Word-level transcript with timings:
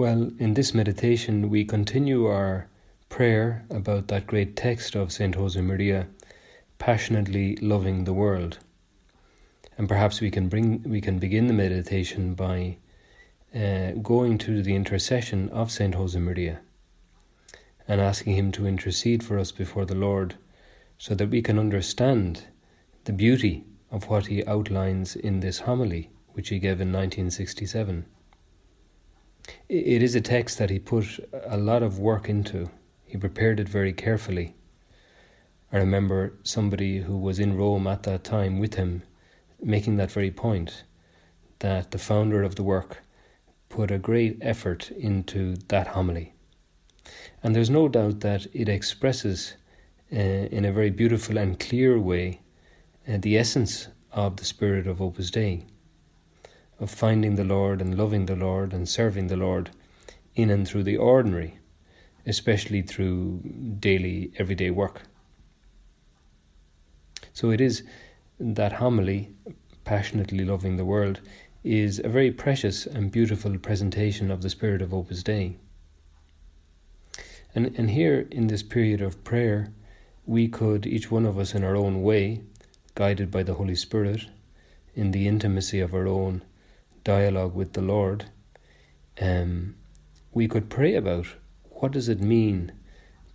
Well, 0.00 0.30
in 0.38 0.54
this 0.54 0.72
meditation, 0.72 1.50
we 1.50 1.62
continue 1.66 2.24
our 2.24 2.68
prayer 3.10 3.66
about 3.68 4.08
that 4.08 4.26
great 4.26 4.56
text 4.56 4.94
of 4.94 5.12
St. 5.12 5.36
Josemaria, 5.36 6.06
passionately 6.78 7.56
loving 7.56 8.04
the 8.04 8.14
world. 8.14 8.60
And 9.76 9.90
perhaps 9.90 10.22
we 10.22 10.30
can 10.30 10.48
bring 10.48 10.82
we 10.84 11.02
can 11.02 11.18
begin 11.18 11.48
the 11.48 11.52
meditation 11.52 12.32
by 12.32 12.78
uh, 13.54 13.90
going 14.00 14.38
to 14.38 14.62
the 14.62 14.74
intercession 14.74 15.50
of 15.50 15.70
St. 15.70 15.94
Josemaria 15.94 16.60
and 17.86 18.00
asking 18.00 18.36
him 18.36 18.52
to 18.52 18.66
intercede 18.66 19.22
for 19.22 19.38
us 19.38 19.52
before 19.52 19.84
the 19.84 19.94
Lord 20.08 20.36
so 20.96 21.14
that 21.14 21.28
we 21.28 21.42
can 21.42 21.58
understand 21.58 22.44
the 23.04 23.12
beauty 23.12 23.64
of 23.90 24.08
what 24.08 24.28
he 24.28 24.46
outlines 24.46 25.14
in 25.14 25.40
this 25.40 25.58
homily 25.68 26.08
which 26.32 26.48
he 26.48 26.58
gave 26.58 26.80
in 26.80 26.90
1967. 26.90 28.06
It 29.68 30.02
is 30.02 30.14
a 30.14 30.20
text 30.20 30.58
that 30.58 30.70
he 30.70 30.78
put 30.78 31.20
a 31.46 31.56
lot 31.56 31.82
of 31.82 31.98
work 31.98 32.28
into. 32.28 32.70
He 33.04 33.16
prepared 33.16 33.60
it 33.60 33.68
very 33.68 33.92
carefully. 33.92 34.54
I 35.72 35.78
remember 35.78 36.34
somebody 36.42 36.98
who 37.00 37.16
was 37.16 37.38
in 37.38 37.56
Rome 37.56 37.86
at 37.86 38.02
that 38.04 38.24
time 38.24 38.58
with 38.58 38.74
him 38.74 39.02
making 39.62 39.96
that 39.96 40.10
very 40.10 40.30
point 40.30 40.84
that 41.60 41.90
the 41.90 41.98
founder 41.98 42.42
of 42.42 42.56
the 42.56 42.62
work 42.62 43.02
put 43.68 43.90
a 43.90 43.98
great 43.98 44.38
effort 44.40 44.90
into 44.90 45.56
that 45.68 45.88
homily. 45.88 46.34
And 47.42 47.54
there's 47.54 47.70
no 47.70 47.88
doubt 47.88 48.20
that 48.20 48.46
it 48.52 48.68
expresses 48.68 49.54
uh, 50.12 50.16
in 50.16 50.64
a 50.64 50.72
very 50.72 50.90
beautiful 50.90 51.38
and 51.38 51.58
clear 51.58 51.98
way 51.98 52.40
uh, 53.08 53.18
the 53.18 53.38
essence 53.38 53.88
of 54.12 54.36
the 54.36 54.44
spirit 54.44 54.86
of 54.86 55.00
Opus 55.00 55.30
Dei 55.30 55.66
of 56.80 56.90
finding 56.90 57.36
the 57.36 57.44
Lord 57.44 57.80
and 57.80 57.96
loving 57.96 58.26
the 58.26 58.34
Lord 58.34 58.72
and 58.72 58.88
serving 58.88 59.26
the 59.26 59.36
Lord 59.36 59.70
in 60.34 60.48
and 60.50 60.66
through 60.66 60.84
the 60.84 60.96
ordinary, 60.96 61.58
especially 62.26 62.82
through 62.82 63.42
daily, 63.78 64.32
everyday 64.38 64.70
work. 64.70 65.02
So 67.34 67.50
it 67.50 67.60
is 67.60 67.82
that 68.38 68.72
homily, 68.72 69.30
passionately 69.84 70.44
loving 70.44 70.76
the 70.76 70.84
world, 70.84 71.20
is 71.62 71.98
a 71.98 72.08
very 72.08 72.30
precious 72.30 72.86
and 72.86 73.12
beautiful 73.12 73.58
presentation 73.58 74.30
of 74.30 74.40
the 74.40 74.48
spirit 74.48 74.80
of 74.80 74.94
Opus 74.94 75.22
Dei. 75.22 75.58
And, 77.54 77.74
and 77.76 77.90
here 77.90 78.26
in 78.30 78.46
this 78.46 78.62
period 78.62 79.02
of 79.02 79.22
prayer, 79.24 79.72
we 80.24 80.48
could, 80.48 80.86
each 80.86 81.10
one 81.10 81.26
of 81.26 81.38
us 81.38 81.54
in 81.54 81.64
our 81.64 81.76
own 81.76 82.02
way, 82.02 82.40
guided 82.94 83.30
by 83.30 83.42
the 83.42 83.54
Holy 83.54 83.74
Spirit, 83.74 84.26
in 84.94 85.10
the 85.10 85.28
intimacy 85.28 85.80
of 85.80 85.92
our 85.92 86.06
own 86.06 86.42
dialogue 87.04 87.54
with 87.54 87.72
the 87.72 87.82
Lord, 87.82 88.26
um, 89.20 89.74
we 90.32 90.48
could 90.48 90.68
pray 90.70 90.94
about 90.94 91.26
what 91.70 91.92
does 91.92 92.08
it 92.08 92.20
mean 92.20 92.72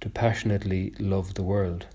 to 0.01 0.09
passionately 0.09 0.93
love 0.99 1.33
the 1.33 1.43
world? 1.43 1.87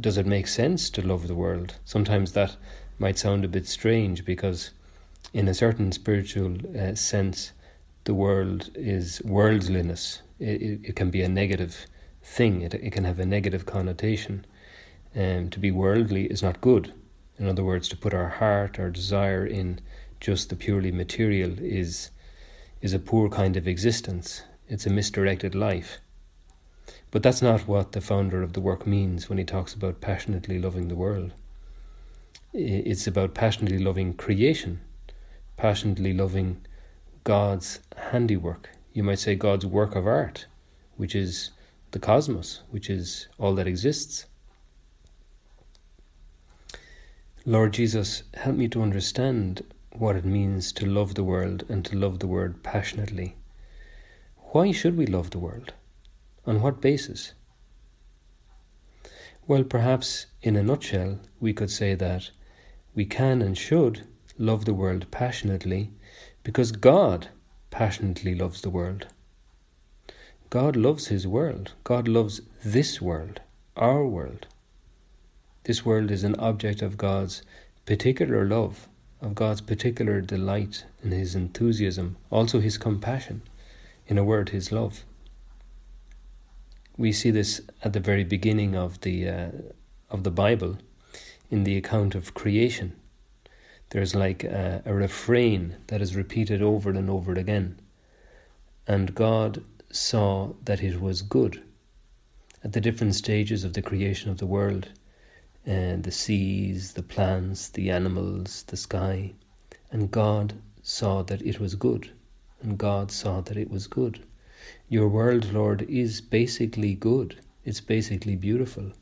Does 0.00 0.18
it 0.18 0.26
make 0.26 0.48
sense 0.48 0.90
to 0.90 1.06
love 1.06 1.28
the 1.28 1.34
world? 1.34 1.76
Sometimes 1.84 2.32
that 2.32 2.56
might 2.98 3.18
sound 3.18 3.44
a 3.44 3.48
bit 3.48 3.66
strange 3.66 4.24
because, 4.24 4.70
in 5.32 5.48
a 5.48 5.54
certain 5.54 5.92
spiritual 5.92 6.56
uh, 6.76 6.94
sense, 6.94 7.52
the 8.04 8.14
world 8.14 8.70
is 8.74 9.22
worldliness. 9.24 10.22
It, 10.38 10.62
it, 10.62 10.80
it, 10.84 10.96
can 10.96 11.10
be 11.10 11.22
a 11.22 11.28
negative 11.28 11.86
thing, 12.22 12.62
it, 12.62 12.74
it 12.74 12.92
can 12.92 13.04
have 13.04 13.18
a 13.18 13.26
negative 13.26 13.66
connotation. 13.66 14.46
Um, 15.14 15.48
to 15.50 15.60
be 15.60 15.70
worldly 15.70 16.26
is 16.26 16.42
not 16.42 16.60
good. 16.60 16.92
In 17.38 17.46
other 17.46 17.64
words, 17.64 17.88
to 17.88 17.96
put 17.96 18.14
our 18.14 18.28
heart, 18.28 18.78
our 18.78 18.90
desire 18.90 19.46
in 19.46 19.80
just 20.24 20.48
the 20.48 20.56
purely 20.56 20.90
material 20.90 21.52
is 21.60 22.10
is 22.80 22.94
a 22.94 22.98
poor 22.98 23.28
kind 23.28 23.58
of 23.58 23.68
existence. 23.68 24.42
It's 24.70 24.86
a 24.86 24.90
misdirected 24.90 25.54
life. 25.54 26.00
But 27.10 27.22
that's 27.22 27.42
not 27.42 27.68
what 27.68 27.92
the 27.92 28.00
founder 28.00 28.42
of 28.42 28.54
the 28.54 28.62
work 28.62 28.86
means 28.86 29.28
when 29.28 29.36
he 29.36 29.44
talks 29.44 29.74
about 29.74 30.00
passionately 30.00 30.58
loving 30.58 30.88
the 30.88 30.94
world. 30.94 31.32
It's 32.54 33.06
about 33.06 33.34
passionately 33.34 33.78
loving 33.78 34.14
creation, 34.14 34.80
passionately 35.58 36.14
loving 36.14 36.64
God's 37.24 37.80
handiwork. 37.94 38.70
You 38.94 39.02
might 39.02 39.18
say 39.18 39.34
God's 39.34 39.66
work 39.66 39.94
of 39.94 40.06
art, 40.06 40.46
which 40.96 41.14
is 41.14 41.50
the 41.90 41.98
cosmos, 41.98 42.62
which 42.70 42.88
is 42.88 43.28
all 43.38 43.54
that 43.56 43.66
exists. 43.66 44.24
Lord 47.44 47.74
Jesus, 47.74 48.22
help 48.32 48.56
me 48.56 48.68
to 48.68 48.80
understand 48.80 49.62
what 49.96 50.16
it 50.16 50.24
means 50.24 50.72
to 50.72 50.84
love 50.84 51.14
the 51.14 51.22
world 51.22 51.64
and 51.68 51.84
to 51.84 51.96
love 51.96 52.18
the 52.18 52.26
world 52.26 52.62
passionately. 52.64 53.36
Why 54.52 54.72
should 54.72 54.96
we 54.96 55.06
love 55.06 55.30
the 55.30 55.38
world? 55.38 55.72
On 56.46 56.60
what 56.60 56.80
basis? 56.80 57.32
Well, 59.46 59.62
perhaps 59.62 60.26
in 60.42 60.56
a 60.56 60.64
nutshell, 60.64 61.20
we 61.38 61.52
could 61.52 61.70
say 61.70 61.94
that 61.94 62.30
we 62.94 63.04
can 63.04 63.40
and 63.40 63.56
should 63.56 64.06
love 64.36 64.64
the 64.64 64.74
world 64.74 65.10
passionately 65.12 65.92
because 66.42 66.72
God 66.72 67.28
passionately 67.70 68.34
loves 68.34 68.62
the 68.62 68.70
world. 68.70 69.06
God 70.50 70.74
loves 70.74 71.06
His 71.06 71.26
world. 71.26 71.72
God 71.84 72.08
loves 72.08 72.40
this 72.64 73.00
world, 73.00 73.40
our 73.76 74.04
world. 74.04 74.46
This 75.64 75.84
world 75.84 76.10
is 76.10 76.24
an 76.24 76.34
object 76.36 76.82
of 76.82 76.96
God's 76.96 77.42
particular 77.86 78.44
love 78.44 78.88
of 79.24 79.34
God's 79.34 79.62
particular 79.62 80.20
delight 80.20 80.84
and 81.02 81.12
his 81.12 81.34
enthusiasm, 81.34 82.16
also 82.30 82.60
his 82.60 82.76
compassion, 82.76 83.40
in 84.06 84.18
a 84.18 84.24
word, 84.24 84.50
his 84.50 84.70
love. 84.70 85.04
We 86.98 87.10
see 87.10 87.30
this 87.30 87.62
at 87.82 87.94
the 87.94 88.00
very 88.00 88.22
beginning 88.22 88.76
of 88.76 89.00
the 89.00 89.28
uh, 89.28 89.48
of 90.10 90.22
the 90.22 90.30
Bible, 90.30 90.76
in 91.50 91.64
the 91.64 91.76
account 91.76 92.14
of 92.14 92.34
creation. 92.34 92.94
There's 93.90 94.14
like 94.14 94.44
a, 94.44 94.82
a 94.84 94.94
refrain 94.94 95.76
that 95.86 96.02
is 96.02 96.14
repeated 96.14 96.60
over 96.62 96.90
and 96.90 97.08
over 97.08 97.32
again. 97.32 97.80
And 98.86 99.14
God 99.14 99.64
saw 99.90 100.52
that 100.64 100.82
it 100.82 101.00
was 101.00 101.22
good. 101.22 101.62
At 102.62 102.72
the 102.72 102.80
different 102.80 103.14
stages 103.14 103.64
of 103.64 103.72
the 103.72 103.82
creation 103.82 104.30
of 104.30 104.38
the 104.38 104.46
world, 104.46 104.88
and 105.66 106.04
the 106.04 106.10
seas, 106.10 106.92
the 106.92 107.02
plants, 107.02 107.70
the 107.70 107.90
animals, 107.90 108.64
the 108.64 108.76
sky. 108.76 109.32
And 109.90 110.10
God 110.10 110.54
saw 110.82 111.22
that 111.22 111.42
it 111.42 111.58
was 111.58 111.74
good. 111.74 112.10
And 112.62 112.78
God 112.78 113.10
saw 113.10 113.40
that 113.42 113.56
it 113.56 113.70
was 113.70 113.86
good. 113.86 114.24
Your 114.88 115.08
world, 115.08 115.52
Lord, 115.52 115.82
is 115.82 116.20
basically 116.20 116.94
good. 116.94 117.40
It's 117.64 117.80
basically 117.80 118.36
beautiful. 118.36 118.92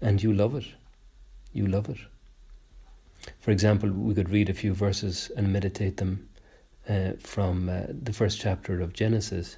And 0.00 0.22
you 0.22 0.32
love 0.32 0.54
it. 0.54 0.66
You 1.52 1.66
love 1.66 1.88
it. 1.88 1.98
For 3.40 3.50
example, 3.50 3.90
we 3.90 4.14
could 4.14 4.30
read 4.30 4.48
a 4.48 4.54
few 4.54 4.72
verses 4.72 5.30
and 5.36 5.52
meditate 5.52 5.98
them 5.98 6.28
uh, 6.88 7.12
from 7.18 7.68
uh, 7.68 7.82
the 7.88 8.12
first 8.12 8.40
chapter 8.40 8.80
of 8.80 8.94
Genesis. 8.94 9.56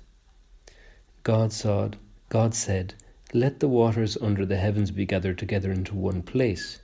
God 1.22 1.52
saw, 1.52 1.90
God 2.28 2.54
said, 2.54 2.94
let 3.34 3.60
the 3.60 3.68
waters 3.68 4.18
under 4.20 4.44
the 4.44 4.58
heavens 4.58 4.90
be 4.90 5.06
gathered 5.06 5.38
together 5.38 5.72
into 5.72 5.94
one 5.94 6.20
place. 6.20 6.80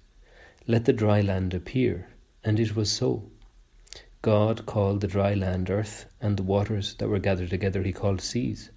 Let 0.66 0.86
the 0.86 0.94
dry 0.94 1.20
land 1.20 1.52
appear. 1.52 2.08
And 2.42 2.58
it 2.58 2.74
was 2.74 2.90
so. 2.90 3.30
God 4.22 4.64
called 4.64 5.02
the 5.02 5.06
dry 5.06 5.34
land 5.34 5.68
earth, 5.68 6.06
and 6.22 6.38
the 6.38 6.42
waters 6.42 6.94
that 6.94 7.08
were 7.08 7.18
gathered 7.18 7.50
together 7.50 7.82
he 7.82 7.92
called 7.92 8.22
seas. 8.22 8.70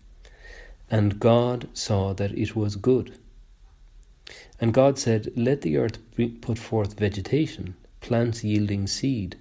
And 0.90 1.18
God 1.18 1.70
saw 1.74 2.14
that 2.14 2.38
it 2.38 2.58
was 2.58 2.76
good. 2.76 3.18
And 4.60 4.74
God 4.74 5.00
said, 5.00 5.32
Let 5.38 5.62
the 5.62 5.78
earth 5.78 5.98
put 6.42 6.60
forth 6.60 7.00
vegetation, 7.00 7.76
plants 8.02 8.44
yielding 8.44 8.86
seed, 8.86 9.38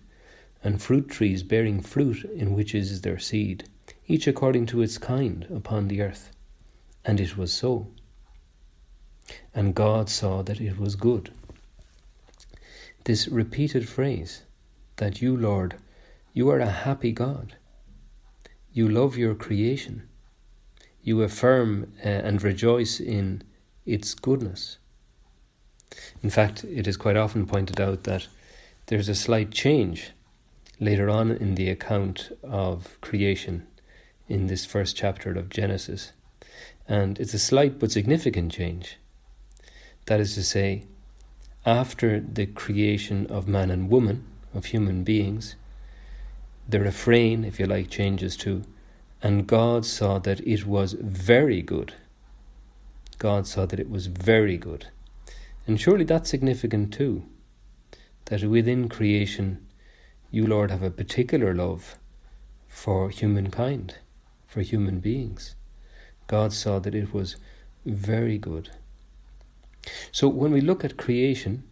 and 0.62 0.81
fruit 0.81 1.09
trees 1.09 1.43
bearing 1.43 1.81
fruit 1.81 2.25
in 2.25 2.55
which 2.55 2.77
is 2.77 3.00
their 3.00 3.19
seed, 3.19 3.65
each 4.06 4.29
according 4.29 4.67
to 4.67 4.82
its 4.82 4.99
kind 4.99 5.47
upon 5.53 5.88
the 5.88 6.00
earth. 6.00 6.31
And 7.05 7.19
it 7.19 7.37
was 7.37 7.53
so. 7.53 7.88
And 9.55 9.75
God 9.75 10.09
saw 10.09 10.43
that 10.43 10.61
it 10.61 10.79
was 10.79 10.97
good. 10.97 11.31
This 13.05 13.29
repeated 13.29 13.88
phrase, 13.88 14.43
that 14.97 15.23
you, 15.23 15.37
Lord, 15.37 15.77
you 16.32 16.49
are 16.50 16.61
a 16.61 16.67
happy 16.71 17.12
God. 17.12 17.56
you 18.73 18.88
love 18.88 19.17
your 19.17 19.35
creation. 19.35 20.09
You 21.03 21.23
affirm 21.23 21.93
uh, 22.05 22.09
and 22.09 22.43
rejoice 22.43 23.00
in 23.00 23.43
its 23.87 24.15
goodness. 24.15 24.79
In 26.23 26.31
fact, 26.31 26.65
it 26.65 26.87
is 26.87 26.97
quite 26.97 27.17
often 27.17 27.47
pointed 27.47 27.81
out 27.81 28.05
that 28.05 28.29
there's 28.87 29.09
a 29.09 29.15
slight 29.15 29.50
change 29.50 30.12
later 30.79 31.11
on 31.11 31.31
in 31.31 31.55
the 31.56 31.69
account 31.69 32.31
of 32.43 33.00
creation 33.00 33.67
in 34.29 34.47
this 34.47 34.65
first 34.65 34.97
chapter 34.97 35.32
of 35.32 35.49
Genesis. 35.49 36.12
And 36.87 37.19
it's 37.19 37.35
a 37.35 37.38
slight 37.38 37.79
but 37.79 37.93
significant 37.93 38.53
change. 38.53 38.99
That 40.06 40.20
is 40.20 40.35
to 40.35 40.43
say, 40.43 40.85
after 41.64 42.20
the 42.20 42.47
creation 42.47 43.26
of 43.26 43.47
man 43.47 43.70
and 43.70 43.91
woman, 43.91 44.25
of 44.55 44.67
human 44.67 45.05
beings, 45.05 45.56
the 46.69 46.81
refrain, 46.81 47.44
if 47.44 47.61
you 47.61 47.67
like, 47.67 47.91
changes 47.91 48.37
to, 48.38 48.62
and 49.23 49.47
God 49.47 49.85
saw 49.85 50.19
that 50.20 50.41
it 50.41 50.67
was 50.67 50.94
very 50.94 51.62
good. 51.62 51.94
God 53.19 53.47
saw 53.47 53.67
that 53.67 53.79
it 53.79 53.91
was 53.91 54.06
very 54.06 54.56
good. 54.56 54.87
And 55.67 55.81
surely 55.81 56.05
that's 56.05 56.31
significant 56.31 56.93
too, 56.93 57.25
that 58.26 58.43
within 58.43 58.88
creation, 58.88 59.67
you, 60.31 60.46
Lord, 60.46 60.70
have 60.70 60.82
a 60.82 60.91
particular 60.91 61.55
love 61.55 61.99
for 62.69 63.11
humankind, 63.11 63.96
for 64.46 64.62
human 64.62 65.00
beings. 65.00 65.55
God 66.26 66.53
saw 66.53 66.79
that 66.79 66.94
it 66.94 67.12
was 67.12 67.37
very 67.85 68.38
good. 68.38 68.70
So 70.12 70.29
when 70.29 70.53
we 70.53 70.61
look 70.61 70.85
at 70.85 70.97
creation, 70.97 71.65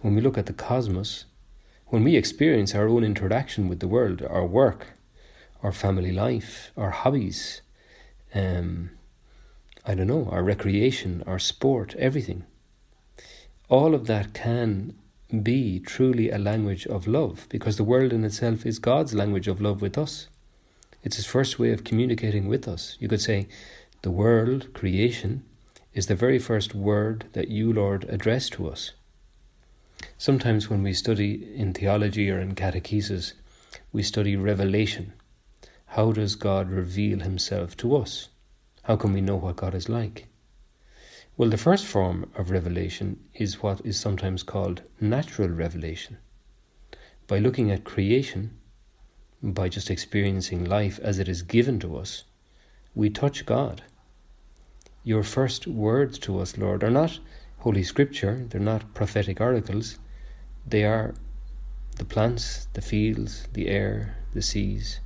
when 0.00 0.14
we 0.14 0.20
look 0.20 0.38
at 0.38 0.46
the 0.46 0.52
cosmos, 0.52 1.24
when 1.86 2.04
we 2.04 2.16
experience 2.16 2.74
our 2.74 2.88
own 2.88 3.04
interaction 3.04 3.68
with 3.68 3.80
the 3.80 3.88
world, 3.88 4.22
our 4.22 4.46
work, 4.46 4.88
our 5.62 5.72
family 5.72 6.12
life, 6.12 6.72
our 6.76 6.90
hobbies, 6.90 7.60
um, 8.34 8.90
I 9.84 9.94
don't 9.94 10.06
know, 10.06 10.28
our 10.30 10.42
recreation, 10.42 11.22
our 11.26 11.38
sport, 11.38 11.94
everything, 11.96 12.44
all 13.68 13.94
of 13.94 14.06
that 14.06 14.32
can 14.32 14.94
be 15.42 15.80
truly 15.80 16.30
a 16.30 16.38
language 16.38 16.86
of 16.86 17.06
love 17.06 17.46
because 17.48 17.76
the 17.76 17.84
world 17.84 18.12
in 18.12 18.24
itself 18.24 18.66
is 18.66 18.78
God's 18.78 19.14
language 19.14 19.48
of 19.48 19.60
love 19.60 19.80
with 19.80 19.96
us. 19.96 20.28
It's 21.02 21.16
His 21.16 21.26
first 21.26 21.58
way 21.58 21.72
of 21.72 21.84
communicating 21.84 22.48
with 22.48 22.68
us. 22.68 22.96
You 23.00 23.08
could 23.08 23.20
say 23.20 23.48
the 24.02 24.10
world, 24.10 24.72
creation, 24.72 25.44
is 25.94 26.06
the 26.06 26.14
very 26.14 26.38
first 26.38 26.74
word 26.74 27.26
that 27.32 27.48
you, 27.48 27.72
Lord, 27.72 28.04
address 28.04 28.48
to 28.50 28.68
us. 28.68 28.92
Sometimes 30.18 30.70
when 30.70 30.82
we 30.82 30.92
study 30.92 31.54
in 31.54 31.72
theology 31.72 32.30
or 32.30 32.40
in 32.40 32.54
catechesis, 32.54 33.34
we 33.92 34.02
study 34.02 34.36
revelation. 34.36 35.12
How 35.86 36.12
does 36.12 36.34
God 36.34 36.70
reveal 36.70 37.20
himself 37.20 37.76
to 37.78 37.96
us? 37.96 38.28
How 38.84 38.96
can 38.96 39.12
we 39.12 39.20
know 39.20 39.36
what 39.36 39.56
God 39.56 39.74
is 39.74 39.88
like? 39.88 40.26
Well, 41.36 41.50
the 41.50 41.58
first 41.58 41.86
form 41.86 42.30
of 42.36 42.50
revelation 42.50 43.20
is 43.34 43.62
what 43.62 43.84
is 43.84 43.98
sometimes 43.98 44.42
called 44.42 44.82
natural 45.00 45.48
revelation. 45.48 46.18
By 47.26 47.38
looking 47.38 47.70
at 47.70 47.84
creation, 47.84 48.58
by 49.42 49.68
just 49.68 49.90
experiencing 49.90 50.64
life 50.64 50.98
as 51.02 51.18
it 51.18 51.28
is 51.28 51.42
given 51.42 51.78
to 51.80 51.96
us, 51.96 52.24
we 52.94 53.10
touch 53.10 53.46
God. 53.46 53.82
Your 55.04 55.22
first 55.22 55.66
words 55.66 56.18
to 56.20 56.38
us, 56.38 56.56
Lord, 56.56 56.84
are 56.84 56.90
not 56.90 57.18
Holy 57.58 57.82
Scripture, 57.82 58.46
they're 58.48 58.60
not 58.60 58.94
prophetic 58.94 59.40
oracles, 59.40 59.98
they 60.66 60.84
are 60.84 61.14
the 61.96 62.04
plants, 62.04 62.68
the 62.72 62.80
fields, 62.80 63.46
the 63.52 63.68
air, 63.68 64.16
the 64.32 64.42
seas. 64.42 65.00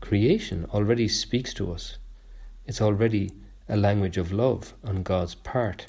Creation 0.00 0.66
already 0.72 1.08
speaks 1.08 1.54
to 1.54 1.72
us. 1.72 1.98
It's 2.66 2.80
already 2.80 3.30
a 3.68 3.76
language 3.76 4.18
of 4.18 4.32
love 4.32 4.74
on 4.84 5.02
God's 5.02 5.34
part. 5.34 5.86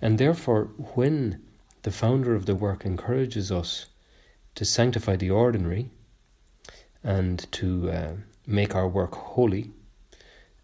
And 0.00 0.18
therefore, 0.18 0.70
when 0.94 1.42
the 1.82 1.90
founder 1.90 2.34
of 2.34 2.46
the 2.46 2.54
work 2.54 2.84
encourages 2.84 3.52
us 3.52 3.86
to 4.54 4.64
sanctify 4.64 5.16
the 5.16 5.30
ordinary 5.30 5.90
and 7.04 7.50
to 7.52 7.90
uh, 7.90 8.12
make 8.46 8.74
our 8.74 8.88
work 8.88 9.14
holy, 9.14 9.72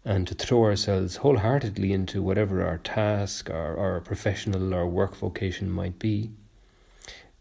and 0.05 0.27
to 0.27 0.33
throw 0.33 0.63
ourselves 0.63 1.17
wholeheartedly 1.17 1.91
into 1.91 2.21
whatever 2.21 2.65
our 2.65 2.77
task, 2.77 3.49
our, 3.49 3.77
our 3.77 4.01
professional 4.01 4.73
or 4.73 4.87
work 4.87 5.15
vocation 5.15 5.69
might 5.69 5.99
be, 5.99 6.31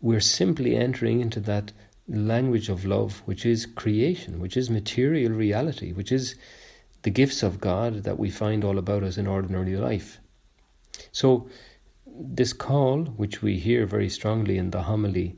we're 0.01 0.21
simply 0.21 0.77
entering 0.77 1.21
into 1.21 1.41
that 1.41 1.73
language 2.09 2.69
of 2.69 2.85
love, 2.85 3.23
which 3.27 3.45
is 3.45 3.67
creation, 3.67 4.41
which 4.41 4.57
is 4.57 4.71
material 4.71 5.33
reality, 5.33 5.93
which 5.93 6.11
is 6.11 6.35
the 7.03 7.11
gifts 7.11 7.43
of 7.43 7.61
God 7.61 8.03
that 8.05 8.19
we 8.19 8.31
find 8.31 8.65
all 8.65 8.79
about 8.79 9.03
us 9.03 9.19
in 9.19 9.27
ordinary 9.27 9.77
life. 9.77 10.19
So, 11.13 11.49
this 12.07 12.53
call, 12.53 13.05
which 13.05 13.43
we 13.43 13.59
hear 13.59 13.87
very 13.87 14.09
strongly 14.09 14.59
in 14.59 14.71
the 14.71 14.83
homily, 14.83 15.37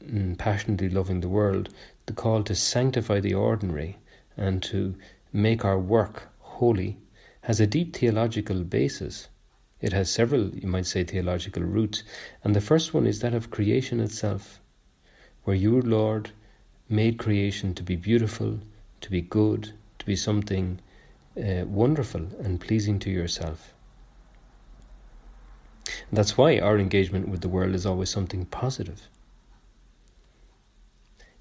mm, 0.00 0.38
passionately 0.38 0.88
loving 0.88 1.20
the 1.20 1.28
world, 1.28 1.70
the 2.06 2.12
call 2.12 2.44
to 2.44 2.54
sanctify 2.54 3.18
the 3.18 3.34
ordinary 3.34 3.98
and 4.36 4.62
to 4.64 4.94
make 5.32 5.64
our 5.64 5.78
work 5.78 6.28
holy 6.56 6.98
has 7.42 7.60
a 7.60 7.66
deep 7.66 7.94
theological 7.94 8.64
basis. 8.64 9.28
It 9.80 9.92
has 9.92 10.10
several, 10.10 10.48
you 10.54 10.68
might 10.68 10.86
say, 10.86 11.04
theological 11.04 11.62
roots. 11.62 12.02
And 12.42 12.56
the 12.56 12.60
first 12.60 12.94
one 12.94 13.06
is 13.06 13.20
that 13.20 13.34
of 13.34 13.50
creation 13.50 14.00
itself, 14.00 14.60
where 15.44 15.56
your 15.56 15.82
Lord, 15.82 16.30
made 16.88 17.18
creation 17.18 17.74
to 17.74 17.82
be 17.82 17.96
beautiful, 17.96 18.60
to 19.00 19.10
be 19.10 19.20
good, 19.20 19.72
to 19.98 20.06
be 20.06 20.16
something 20.16 20.80
uh, 21.36 21.64
wonderful 21.66 22.26
and 22.42 22.60
pleasing 22.60 22.98
to 23.00 23.10
yourself. 23.10 23.74
And 26.08 26.16
that's 26.18 26.38
why 26.38 26.58
our 26.58 26.78
engagement 26.78 27.28
with 27.28 27.42
the 27.42 27.48
world 27.48 27.74
is 27.74 27.86
always 27.86 28.10
something 28.10 28.46
positive. 28.46 29.08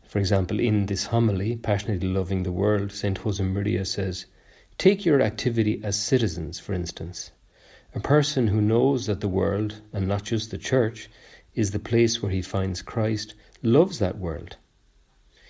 For 0.04 0.20
example, 0.20 0.60
in 0.60 0.86
this 0.86 1.06
homily, 1.06 1.56
Passionately 1.56 2.08
Loving 2.08 2.44
the 2.44 2.52
World, 2.52 2.92
St. 2.92 3.20
Josemaria 3.20 3.86
says, 3.86 4.26
Take 4.78 5.06
your 5.06 5.22
activity 5.22 5.80
as 5.84 5.98
citizens, 5.98 6.60
for 6.60 6.74
instance. 6.74 7.32
A 7.94 8.02
person 8.02 8.48
who 8.48 8.60
knows 8.60 9.06
that 9.06 9.22
the 9.22 9.30
world, 9.30 9.82
and 9.94 10.06
not 10.06 10.24
just 10.24 10.52
the 10.52 10.58
church, 10.58 11.10
is 11.54 11.72
the 11.72 11.80
place 11.80 12.22
where 12.22 12.32
he 12.32 12.42
finds 12.42 12.82
Christ, 12.82 13.36
loves 13.64 14.00
that 14.00 14.18
world. 14.18 14.58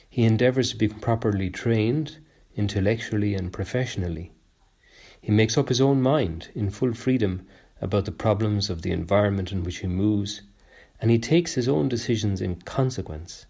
He 0.08 0.24
endeavours 0.24 0.70
to 0.70 0.78
be 0.78 0.88
properly 0.88 1.50
trained, 1.50 2.20
intellectually 2.56 3.34
and 3.34 3.52
professionally. 3.52 4.32
He 5.20 5.32
makes 5.32 5.58
up 5.58 5.70
his 5.70 5.82
own 5.82 6.04
mind 6.04 6.50
in 6.54 6.70
full 6.70 6.94
freedom 6.94 7.48
about 7.82 8.06
the 8.06 8.12
problems 8.12 8.70
of 8.70 8.84
the 8.84 8.92
environment 8.92 9.52
in 9.52 9.64
which 9.64 9.80
he 9.80 9.88
moves, 9.88 10.44
and 11.02 11.10
he 11.10 11.18
takes 11.18 11.56
his 11.56 11.68
own 11.68 11.90
decisions 11.90 12.42
in 12.42 12.58
consequence. 12.58 13.48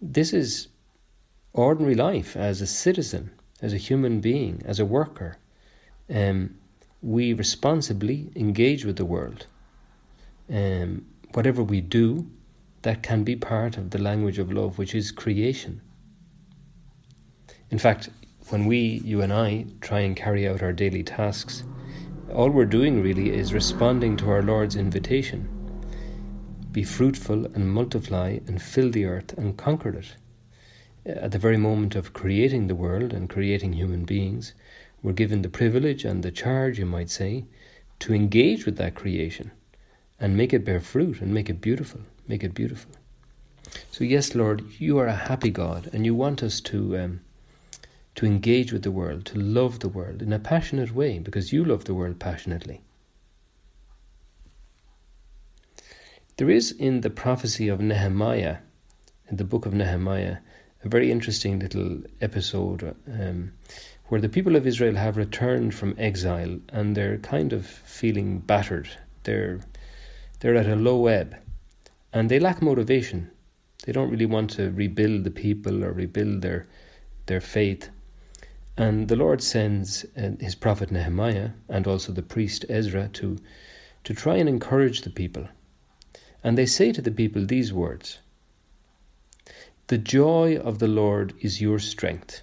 This 0.00 0.32
is 0.32 0.68
ordinary 1.52 1.96
life 1.96 2.36
as 2.36 2.60
a 2.60 2.66
citizen 2.66 3.32
as 3.60 3.72
a 3.72 3.78
human 3.78 4.20
being, 4.20 4.62
as 4.64 4.78
a 4.78 4.84
worker, 4.84 5.38
um, 6.12 6.56
we 7.02 7.32
responsibly 7.32 8.30
engage 8.34 8.84
with 8.84 8.96
the 8.96 9.04
world. 9.04 9.46
Um, 10.50 11.06
whatever 11.32 11.62
we 11.62 11.80
do, 11.80 12.26
that 12.82 13.02
can 13.02 13.24
be 13.24 13.36
part 13.36 13.76
of 13.76 13.90
the 13.90 13.98
language 13.98 14.38
of 14.38 14.52
love, 14.52 14.78
which 14.78 14.94
is 14.94 15.10
creation. 15.10 15.80
In 17.70 17.78
fact, 17.78 18.10
when 18.50 18.66
we, 18.66 19.00
you 19.04 19.22
and 19.22 19.32
I, 19.32 19.66
try 19.80 20.00
and 20.00 20.14
carry 20.14 20.46
out 20.46 20.62
our 20.62 20.72
daily 20.72 21.02
tasks, 21.02 21.64
all 22.32 22.50
we're 22.50 22.66
doing 22.66 23.02
really 23.02 23.30
is 23.30 23.54
responding 23.54 24.16
to 24.18 24.30
our 24.30 24.42
Lord's 24.42 24.76
invitation 24.76 25.48
be 26.74 26.82
fruitful 26.82 27.46
and 27.54 27.72
multiply 27.72 28.40
and 28.48 28.60
fill 28.60 28.90
the 28.90 29.04
earth 29.04 29.32
and 29.38 29.56
conquer 29.56 29.90
it 29.90 30.16
at 31.06 31.32
the 31.32 31.38
very 31.38 31.56
moment 31.56 31.94
of 31.94 32.12
creating 32.12 32.66
the 32.66 32.74
world 32.74 33.12
and 33.12 33.28
creating 33.28 33.74
human 33.74 34.04
beings, 34.04 34.54
we're 35.02 35.12
given 35.12 35.42
the 35.42 35.48
privilege 35.48 36.04
and 36.04 36.22
the 36.22 36.30
charge, 36.30 36.78
you 36.78 36.86
might 36.86 37.10
say, 37.10 37.44
to 38.00 38.14
engage 38.14 38.64
with 38.64 38.76
that 38.76 38.94
creation 38.94 39.50
and 40.18 40.36
make 40.36 40.52
it 40.52 40.64
bear 40.64 40.80
fruit 40.80 41.20
and 41.20 41.34
make 41.34 41.50
it 41.50 41.60
beautiful, 41.60 42.00
make 42.26 42.42
it 42.42 42.54
beautiful. 42.54 42.92
So 43.90 44.04
yes, 44.04 44.34
Lord, 44.34 44.64
you 44.78 44.98
are 44.98 45.06
a 45.06 45.16
happy 45.16 45.50
God, 45.50 45.90
and 45.92 46.04
you 46.04 46.14
want 46.14 46.42
us 46.42 46.60
to 46.62 46.98
um, 46.98 47.20
to 48.14 48.26
engage 48.26 48.72
with 48.72 48.82
the 48.82 48.92
world, 48.92 49.24
to 49.26 49.38
love 49.38 49.80
the 49.80 49.88
world 49.88 50.22
in 50.22 50.32
a 50.32 50.38
passionate 50.38 50.94
way, 50.94 51.18
because 51.18 51.52
you 51.52 51.64
love 51.64 51.84
the 51.84 51.94
world 51.94 52.20
passionately. 52.20 52.80
There 56.36 56.50
is 56.50 56.70
in 56.70 57.00
the 57.00 57.10
prophecy 57.10 57.68
of 57.68 57.80
Nehemiah, 57.80 58.58
in 59.28 59.36
the 59.36 59.44
book 59.44 59.66
of 59.66 59.74
Nehemiah, 59.74 60.38
a 60.84 60.88
very 60.88 61.10
interesting 61.10 61.58
little 61.58 62.02
episode 62.20 62.94
um, 63.08 63.52
where 64.08 64.20
the 64.20 64.28
people 64.28 64.54
of 64.54 64.66
Israel 64.66 64.94
have 64.94 65.16
returned 65.16 65.74
from 65.74 65.94
exile 65.98 66.58
and 66.68 66.94
they're 66.94 67.18
kind 67.18 67.52
of 67.52 67.66
feeling 67.66 68.38
battered. 68.38 68.88
They're 69.22 69.60
they're 70.40 70.56
at 70.56 70.68
a 70.68 70.76
low 70.76 71.06
ebb, 71.06 71.36
and 72.12 72.30
they 72.30 72.38
lack 72.38 72.60
motivation. 72.60 73.30
They 73.84 73.92
don't 73.92 74.10
really 74.10 74.26
want 74.26 74.50
to 74.50 74.70
rebuild 74.72 75.24
the 75.24 75.30
people 75.30 75.84
or 75.84 75.92
rebuild 75.92 76.42
their 76.42 76.66
their 77.26 77.40
faith, 77.40 77.88
And 78.76 79.06
the 79.08 79.16
Lord 79.16 79.42
sends 79.42 80.04
uh, 80.16 80.32
his 80.40 80.54
prophet 80.54 80.90
Nehemiah 80.90 81.50
and 81.68 81.86
also 81.86 82.12
the 82.12 82.22
priest 82.22 82.64
Ezra 82.68 83.08
to, 83.14 83.38
to 84.02 84.14
try 84.14 84.36
and 84.36 84.48
encourage 84.48 85.02
the 85.02 85.10
people. 85.10 85.46
And 86.42 86.58
they 86.58 86.66
say 86.66 86.92
to 86.92 87.00
the 87.00 87.12
people 87.12 87.46
these 87.46 87.72
words 87.72 88.18
The 89.88 89.98
joy 89.98 90.56
of 90.56 90.78
the 90.78 90.88
Lord 90.88 91.34
is 91.40 91.60
your 91.60 91.78
strength. 91.78 92.40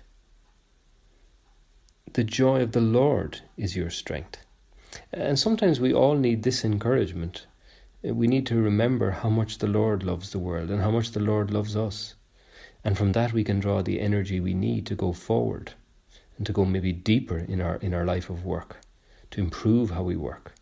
The 2.14 2.24
joy 2.24 2.62
of 2.62 2.74
the 2.74 2.82
Lord 2.82 3.42
is 3.58 3.76
your 3.76 3.90
strength. 3.90 4.38
And 5.12 5.40
sometimes 5.40 5.80
we 5.80 5.92
all 5.92 6.16
need 6.16 6.44
this 6.44 6.64
encouragement. 6.64 7.48
We 8.04 8.28
need 8.28 8.46
to 8.46 8.62
remember 8.62 9.10
how 9.10 9.30
much 9.30 9.58
the 9.58 9.68
Lord 9.68 10.04
loves 10.04 10.30
the 10.30 10.38
world 10.38 10.70
and 10.70 10.84
how 10.84 10.92
much 10.92 11.14
the 11.14 11.20
Lord 11.20 11.50
loves 11.50 11.76
us. 11.76 12.14
And 12.84 12.96
from 12.96 13.14
that 13.14 13.34
we 13.34 13.44
can 13.44 13.60
draw 13.60 13.82
the 13.82 14.02
energy 14.02 14.40
we 14.40 14.54
need 14.54 14.86
to 14.86 14.96
go 14.96 15.12
forward 15.12 15.74
and 16.38 16.46
to 16.46 16.54
go 16.54 16.64
maybe 16.64 16.94
deeper 16.94 17.40
in 17.40 17.60
our 17.60 17.78
in 17.78 17.94
our 17.96 18.06
life 18.06 18.30
of 18.30 18.46
work, 18.46 18.78
to 19.32 19.42
improve 19.42 19.90
how 19.90 20.04
we 20.04 20.16
work. 20.16 20.54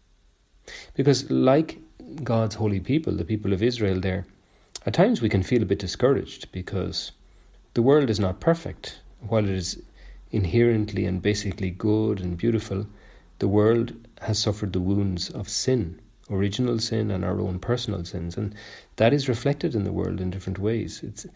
Because 0.93 1.29
like 1.29 1.79
God's 2.24 2.55
holy 2.55 2.79
people, 2.79 3.13
the 3.17 3.25
people 3.25 3.51
of 3.51 3.62
Israel 3.62 4.00
there, 4.00 4.25
at 4.89 4.96
times 4.96 5.22
we 5.22 5.29
can 5.29 5.43
feel 5.43 5.62
a 5.62 5.67
bit 5.67 5.77
discouraged 5.77 6.51
because 6.51 7.12
the 7.75 7.81
world 7.84 8.10
is 8.10 8.19
not 8.19 8.39
perfect. 8.39 9.01
While 9.19 9.46
it 9.46 9.51
is 9.51 9.79
inherently 10.31 11.05
and 11.05 11.22
basically 11.22 11.69
good 11.69 12.19
and 12.19 12.36
beautiful, 12.36 12.88
the 13.38 13.48
world 13.48 13.93
has 14.22 14.39
suffered 14.39 14.74
the 14.74 14.81
wounds 14.81 15.29
of 15.29 15.48
sin, 15.48 16.00
original 16.31 16.79
sin 16.79 17.12
and 17.12 17.24
our 17.24 17.39
own 17.39 17.60
personal 17.60 18.03
sins, 18.03 18.36
and 18.36 18.55
that 18.96 19.13
is 19.13 19.29
reflected 19.29 19.75
in 19.75 19.84
the 19.84 19.93
world 19.93 20.19
in 20.19 20.31
different 20.31 20.58
ways. 20.58 21.01
It's 21.03 21.27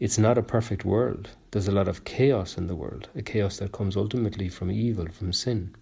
it's 0.00 0.16
not 0.16 0.38
a 0.38 0.42
perfect 0.42 0.86
world. 0.86 1.28
There's 1.50 1.68
a 1.68 1.78
lot 1.80 1.88
of 1.88 2.04
chaos 2.04 2.56
in 2.56 2.66
the 2.66 2.76
world, 2.76 3.10
a 3.14 3.20
chaos 3.20 3.58
that 3.58 3.72
comes 3.72 3.94
ultimately 3.94 4.48
from 4.48 4.70
evil, 4.70 5.06
from 5.08 5.34
sin. 5.34 5.74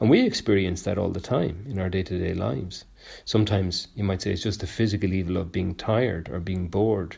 And 0.00 0.10
we 0.10 0.26
experience 0.26 0.82
that 0.82 0.98
all 0.98 1.10
the 1.10 1.20
time 1.20 1.64
in 1.68 1.78
our 1.78 1.88
day 1.88 2.02
to 2.02 2.18
day 2.18 2.34
lives. 2.34 2.86
Sometimes 3.24 3.88
you 3.94 4.04
might 4.04 4.22
say 4.22 4.32
it's 4.32 4.42
just 4.42 4.60
the 4.60 4.66
physical 4.66 5.12
evil 5.12 5.36
of 5.36 5.52
being 5.52 5.74
tired 5.74 6.28
or 6.28 6.40
being 6.40 6.68
bored 6.68 7.16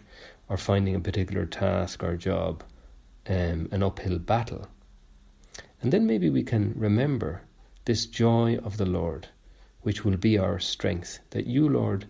or 0.48 0.56
finding 0.56 0.94
a 0.94 1.00
particular 1.00 1.46
task 1.46 2.02
or 2.02 2.16
job 2.16 2.62
um, 3.28 3.68
an 3.72 3.82
uphill 3.82 4.18
battle. 4.18 4.68
And 5.80 5.92
then 5.92 6.06
maybe 6.06 6.30
we 6.30 6.42
can 6.42 6.74
remember 6.76 7.42
this 7.84 8.06
joy 8.06 8.56
of 8.64 8.76
the 8.78 8.86
Lord, 8.86 9.28
which 9.82 10.04
will 10.04 10.16
be 10.16 10.38
our 10.38 10.58
strength. 10.58 11.18
That 11.30 11.46
you, 11.46 11.68
Lord, 11.68 12.06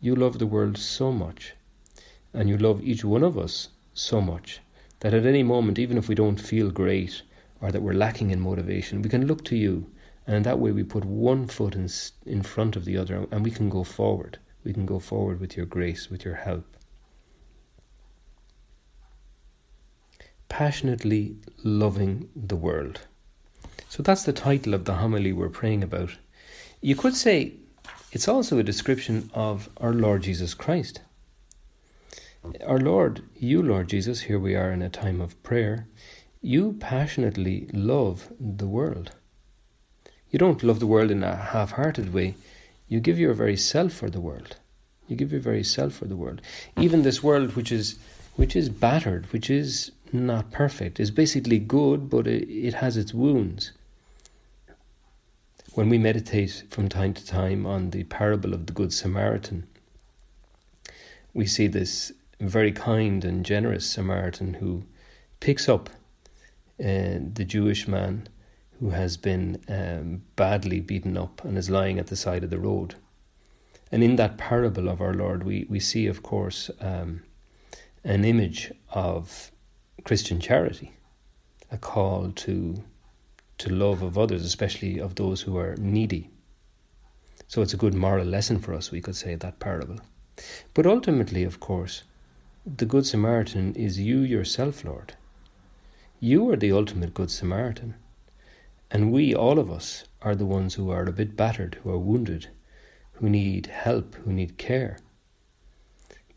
you 0.00 0.14
love 0.14 0.38
the 0.38 0.46
world 0.46 0.78
so 0.78 1.12
much, 1.12 1.54
and 2.32 2.48
you 2.48 2.56
love 2.56 2.82
each 2.82 3.04
one 3.04 3.22
of 3.22 3.36
us 3.36 3.68
so 3.92 4.20
much, 4.20 4.60
that 5.00 5.12
at 5.12 5.26
any 5.26 5.42
moment, 5.42 5.78
even 5.78 5.98
if 5.98 6.08
we 6.08 6.14
don't 6.14 6.40
feel 6.40 6.70
great 6.70 7.22
or 7.60 7.70
that 7.72 7.82
we're 7.82 7.92
lacking 7.92 8.30
in 8.30 8.40
motivation, 8.40 9.02
we 9.02 9.10
can 9.10 9.26
look 9.26 9.44
to 9.44 9.56
you. 9.56 9.90
And 10.28 10.44
that 10.44 10.58
way, 10.58 10.72
we 10.72 10.84
put 10.84 11.06
one 11.06 11.46
foot 11.46 11.74
in, 11.74 11.88
in 12.26 12.42
front 12.42 12.76
of 12.76 12.84
the 12.84 12.98
other 12.98 13.26
and 13.30 13.42
we 13.42 13.50
can 13.50 13.70
go 13.70 13.82
forward. 13.82 14.38
We 14.62 14.74
can 14.74 14.84
go 14.84 14.98
forward 14.98 15.40
with 15.40 15.56
your 15.56 15.64
grace, 15.64 16.10
with 16.10 16.22
your 16.22 16.34
help. 16.34 16.76
Passionately 20.50 21.38
loving 21.64 22.28
the 22.36 22.56
world. 22.56 23.00
So 23.88 24.02
that's 24.02 24.24
the 24.24 24.34
title 24.34 24.74
of 24.74 24.84
the 24.84 24.96
homily 24.96 25.32
we're 25.32 25.48
praying 25.48 25.82
about. 25.82 26.10
You 26.82 26.94
could 26.94 27.14
say 27.14 27.54
it's 28.12 28.28
also 28.28 28.58
a 28.58 28.62
description 28.62 29.30
of 29.32 29.70
our 29.78 29.94
Lord 29.94 30.24
Jesus 30.24 30.52
Christ. 30.52 31.00
Our 32.66 32.78
Lord, 32.78 33.22
you, 33.34 33.62
Lord 33.62 33.88
Jesus, 33.88 34.20
here 34.20 34.38
we 34.38 34.54
are 34.54 34.72
in 34.72 34.82
a 34.82 34.90
time 34.90 35.22
of 35.22 35.42
prayer, 35.42 35.88
you 36.42 36.74
passionately 36.74 37.70
love 37.72 38.30
the 38.38 38.68
world. 38.68 39.12
You 40.30 40.38
don't 40.38 40.62
love 40.62 40.78
the 40.80 40.86
world 40.86 41.10
in 41.10 41.24
a 41.24 41.36
half 41.36 41.72
hearted 41.72 42.12
way, 42.12 42.34
you 42.88 43.00
give 43.00 43.18
your 43.18 43.34
very 43.34 43.56
self 43.56 43.92
for 43.92 44.10
the 44.10 44.20
world. 44.20 44.56
You 45.06 45.16
give 45.16 45.32
your 45.32 45.40
very 45.40 45.64
self 45.64 45.94
for 45.94 46.04
the 46.04 46.16
world. 46.16 46.42
Even 46.78 47.02
this 47.02 47.22
world 47.22 47.56
which 47.56 47.72
is 47.72 47.98
which 48.36 48.54
is 48.54 48.68
battered, 48.68 49.26
which 49.32 49.50
is 49.50 49.90
not 50.12 50.52
perfect, 50.52 51.00
is 51.00 51.10
basically 51.10 51.58
good, 51.58 52.08
but 52.08 52.26
it, 52.26 52.48
it 52.48 52.74
has 52.74 52.96
its 52.96 53.12
wounds. 53.12 53.72
When 55.74 55.88
we 55.88 55.98
meditate 55.98 56.64
from 56.70 56.88
time 56.88 57.14
to 57.14 57.26
time 57.26 57.66
on 57.66 57.90
the 57.90 58.04
parable 58.04 58.54
of 58.54 58.66
the 58.66 58.72
Good 58.72 58.92
Samaritan, 58.92 59.66
we 61.34 61.46
see 61.46 61.66
this 61.66 62.12
very 62.40 62.72
kind 62.72 63.24
and 63.24 63.44
generous 63.44 63.90
Samaritan 63.90 64.54
who 64.54 64.84
picks 65.40 65.68
up 65.68 65.90
uh, 66.80 67.18
the 67.34 67.44
Jewish 67.46 67.88
man 67.88 68.28
who 68.80 68.90
has 68.90 69.16
been 69.16 69.60
um, 69.68 70.22
badly 70.36 70.80
beaten 70.80 71.16
up 71.16 71.44
and 71.44 71.58
is 71.58 71.68
lying 71.68 71.98
at 71.98 72.06
the 72.06 72.16
side 72.16 72.44
of 72.44 72.50
the 72.50 72.58
road. 72.58 72.94
And 73.90 74.04
in 74.04 74.16
that 74.16 74.38
parable 74.38 74.88
of 74.88 75.00
our 75.00 75.14
Lord, 75.14 75.42
we, 75.42 75.66
we 75.68 75.80
see, 75.80 76.06
of 76.06 76.22
course, 76.22 76.70
um, 76.80 77.22
an 78.04 78.24
image 78.24 78.70
of 78.90 79.50
Christian 80.04 80.40
charity, 80.40 80.92
a 81.72 81.78
call 81.78 82.30
to, 82.32 82.82
to 83.58 83.70
love 83.70 84.02
of 84.02 84.16
others, 84.16 84.44
especially 84.44 85.00
of 85.00 85.14
those 85.14 85.42
who 85.42 85.56
are 85.56 85.74
needy. 85.76 86.30
So 87.48 87.62
it's 87.62 87.74
a 87.74 87.78
good 87.78 87.94
moral 87.94 88.26
lesson 88.26 88.60
for 88.60 88.74
us, 88.74 88.90
we 88.90 89.00
could 89.00 89.16
say, 89.16 89.34
that 89.34 89.58
parable. 89.58 89.98
But 90.74 90.86
ultimately, 90.86 91.42
of 91.42 91.58
course, 91.58 92.02
the 92.64 92.86
Good 92.86 93.06
Samaritan 93.06 93.74
is 93.74 93.98
you 93.98 94.20
yourself, 94.20 94.84
Lord. 94.84 95.14
You 96.20 96.50
are 96.50 96.56
the 96.56 96.72
ultimate 96.72 97.14
Good 97.14 97.30
Samaritan. 97.30 97.94
And 98.90 99.12
we, 99.12 99.34
all 99.34 99.58
of 99.58 99.70
us, 99.70 100.04
are 100.22 100.34
the 100.34 100.46
ones 100.46 100.74
who 100.74 100.90
are 100.90 101.04
a 101.04 101.12
bit 101.12 101.36
battered, 101.36 101.78
who 101.82 101.90
are 101.90 101.98
wounded, 101.98 102.48
who 103.12 103.28
need 103.28 103.66
help, 103.66 104.14
who 104.14 104.32
need 104.32 104.58
care, 104.58 104.98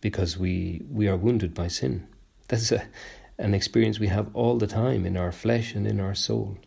because 0.02 0.38
we, 0.38 0.82
we 0.90 1.08
are 1.08 1.16
wounded 1.16 1.54
by 1.54 1.68
sin. 1.68 2.08
That's 2.48 2.72
a, 2.72 2.84
an 3.38 3.54
experience 3.54 4.00
we 4.00 4.08
have 4.08 4.36
all 4.36 4.58
the 4.58 4.68
time 4.68 5.06
in 5.06 5.16
our 5.16 5.32
flesh 5.32 5.76
and 5.76 5.88
in 5.88 6.00
our 6.00 6.16
soul. 6.16 6.58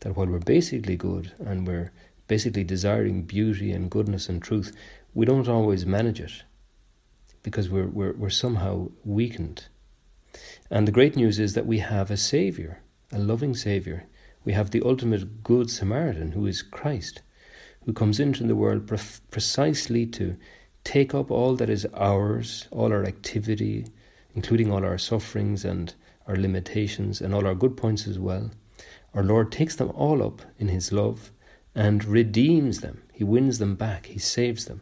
That 0.00 0.16
while 0.16 0.26
we're 0.26 0.38
basically 0.38 0.96
good 0.96 1.32
and 1.44 1.66
we're 1.66 1.92
basically 2.28 2.64
desiring 2.64 3.22
beauty 3.22 3.72
and 3.72 3.90
goodness 3.90 4.28
and 4.28 4.42
truth, 4.42 4.74
we 5.14 5.26
don't 5.26 5.48
always 5.48 5.84
manage 5.84 6.20
it 6.20 6.42
because 7.42 7.68
we're, 7.68 7.88
we're, 7.88 8.12
we're 8.12 8.30
somehow 8.30 8.88
weakened. 9.04 9.64
And 10.70 10.86
the 10.86 10.92
great 10.92 11.16
news 11.16 11.38
is 11.38 11.54
that 11.54 11.66
we 11.66 11.78
have 11.78 12.10
a 12.10 12.16
Saviour, 12.16 12.78
a 13.12 13.18
loving 13.18 13.54
Saviour. 13.54 14.04
We 14.48 14.54
have 14.54 14.70
the 14.70 14.80
ultimate 14.82 15.44
Good 15.44 15.68
Samaritan, 15.70 16.32
who 16.32 16.46
is 16.46 16.62
Christ, 16.62 17.20
who 17.84 17.92
comes 17.92 18.18
into 18.18 18.44
the 18.44 18.56
world 18.56 18.86
pre- 18.86 18.98
precisely 19.30 20.06
to 20.06 20.38
take 20.84 21.14
up 21.14 21.30
all 21.30 21.54
that 21.56 21.68
is 21.68 21.86
ours, 21.92 22.66
all 22.70 22.90
our 22.90 23.04
activity, 23.04 23.84
including 24.34 24.72
all 24.72 24.86
our 24.86 24.96
sufferings 24.96 25.66
and 25.66 25.94
our 26.26 26.34
limitations 26.34 27.20
and 27.20 27.34
all 27.34 27.46
our 27.46 27.54
good 27.54 27.76
points 27.76 28.06
as 28.06 28.18
well. 28.18 28.50
Our 29.12 29.22
Lord 29.22 29.52
takes 29.52 29.76
them 29.76 29.90
all 29.90 30.22
up 30.22 30.40
in 30.58 30.68
His 30.68 30.92
love 30.92 31.30
and 31.74 32.02
redeems 32.06 32.80
them. 32.80 33.02
He 33.12 33.24
wins 33.24 33.58
them 33.58 33.74
back. 33.74 34.06
He 34.06 34.18
saves 34.18 34.64
them. 34.64 34.80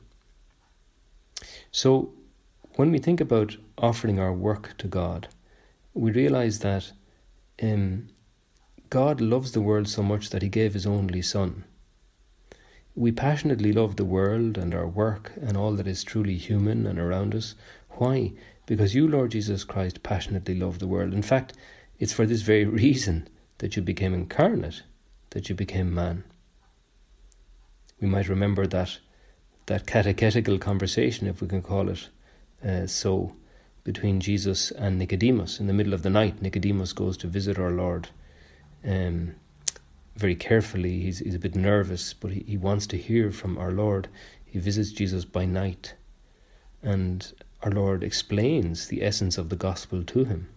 So 1.73 2.13
when 2.77 2.93
we 2.93 3.01
think 3.01 3.21
about 3.21 3.57
offering 3.79 4.21
our 4.21 4.33
work 4.33 4.79
to 4.79 4.87
God, 4.87 5.27
we 5.93 6.13
realize 6.13 6.61
that 6.61 6.93
um, 7.61 8.11
God 8.89 9.21
loves 9.21 9.53
the 9.53 9.61
world 9.61 9.89
so 9.89 10.03
much 10.03 10.31
that 10.31 10.43
He 10.43 10.49
gave 10.49 10.75
His 10.75 10.87
only 10.87 11.23
Son. 11.23 11.65
We 12.95 13.13
passionately 13.13 13.73
love 13.73 13.97
the 13.97 14.05
world 14.05 14.57
and 14.57 14.75
our 14.75 14.87
work 14.87 15.33
and 15.41 15.57
all 15.57 15.73
that 15.73 15.87
is 15.87 16.05
truly 16.05 16.37
human 16.37 16.87
and 16.87 16.99
around 16.99 17.35
us. 17.35 17.55
Why? 17.91 18.33
Because 18.65 18.95
you, 18.95 19.09
Lord 19.09 19.33
Jesus 19.33 19.65
Christ, 19.65 20.03
passionately 20.03 20.55
love 20.55 20.79
the 20.79 20.87
world. 20.87 21.13
In 21.13 21.23
fact, 21.23 21.53
it's 21.99 22.13
for 22.13 22.27
this 22.27 22.43
very 22.43 22.65
reason 22.85 23.29
that 23.59 23.77
you 23.77 23.83
became 23.83 24.15
incarnate, 24.15 24.83
that 25.31 25.49
you 25.49 25.55
became 25.55 25.93
man. 25.95 26.25
We 28.01 28.09
might 28.09 28.29
remember 28.29 28.67
that 28.67 28.99
that 29.67 29.87
catechetical 29.87 30.59
conversation, 30.59 31.27
if 31.27 31.41
we 31.41 31.49
can 31.49 31.63
call 31.63 31.89
it, 31.89 32.09
uh, 32.65 32.87
so 32.87 33.35
between 33.83 34.21
Jesus 34.21 34.71
and 34.71 34.99
Nicodemus 34.99 35.61
in 35.61 35.67
the 35.67 35.73
middle 35.73 35.95
of 35.95 36.03
the 36.03 36.11
night. 36.11 36.41
Nicodemus 36.41 36.93
goes 36.93 37.17
to 37.19 37.27
visit 37.27 37.59
our 37.59 37.71
Lord 37.71 38.09
um, 38.87 39.35
very 40.17 40.35
carefully. 40.35 41.01
He's, 41.01 41.19
he's 41.19 41.35
a 41.35 41.39
bit 41.41 41.55
nervous, 41.55 42.15
but 42.15 42.31
he, 42.31 42.45
he 42.47 42.57
wants 42.57 42.87
to 42.89 42.97
hear 42.97 43.31
from 43.31 43.59
our 43.59 43.73
Lord. 43.73 44.09
He 44.45 44.59
visits 44.59 44.93
Jesus 44.93 45.25
by 45.25 45.45
night, 45.45 45.95
and 46.83 47.33
our 47.63 47.71
Lord 47.71 48.03
explains 48.03 48.89
the 48.89 49.03
essence 49.03 49.39
of 49.39 49.49
the 49.49 49.57
gospel 49.57 50.03
to 50.05 50.25
him. 50.25 50.49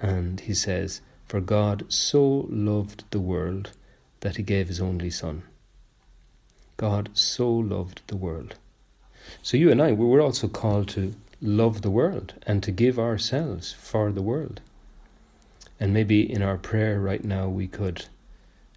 And 0.00 0.40
he 0.40 0.54
says, 0.54 1.00
For 1.26 1.40
God 1.40 1.84
so 1.88 2.46
loved 2.48 3.04
the 3.10 3.20
world 3.20 3.72
that 4.20 4.36
he 4.36 4.42
gave 4.42 4.68
his 4.68 4.80
only 4.80 5.10
Son. 5.10 5.42
God 6.76 7.10
so 7.14 7.50
loved 7.50 8.02
the 8.06 8.16
world. 8.16 8.54
So 9.42 9.56
you 9.56 9.70
and 9.70 9.82
I, 9.82 9.92
we're 9.92 10.20
also 10.20 10.46
called 10.46 10.88
to 10.90 11.14
love 11.40 11.82
the 11.82 11.90
world 11.90 12.34
and 12.46 12.62
to 12.62 12.70
give 12.70 12.98
ourselves 12.98 13.72
for 13.72 14.12
the 14.12 14.22
world. 14.22 14.60
And 15.78 15.92
maybe 15.92 16.30
in 16.30 16.42
our 16.42 16.56
prayer 16.56 17.00
right 17.00 17.24
now, 17.24 17.48
we 17.48 17.68
could 17.68 18.06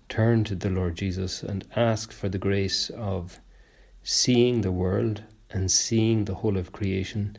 turn 0.10 0.44
to 0.44 0.56
the 0.56 0.70
Lord 0.70 0.96
Jesus 0.96 1.44
and 1.44 1.66
ask 1.76 2.12
for 2.12 2.28
the 2.30 2.38
grace 2.38 2.90
of 2.90 3.40
seeing 4.04 4.62
the 4.62 4.72
world 4.72 5.24
and 5.50 5.72
seeing 5.72 6.26
the 6.26 6.36
whole 6.36 6.58
of 6.58 6.72
creation 6.72 7.38